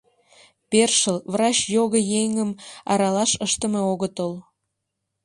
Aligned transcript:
«Першыл, 0.71 1.17
врач 1.33 1.57
його 1.75 1.99
еҥым 2.21 2.51
аралаш 2.91 3.31
ыштыме 3.45 3.81
огытыл... 3.91 4.33